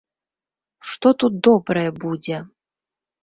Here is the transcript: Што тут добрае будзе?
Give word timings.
Што 0.91 1.11
тут 1.25 1.33
добрае 1.47 1.85
будзе? 2.05 2.37